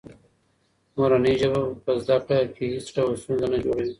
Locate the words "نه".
3.53-3.57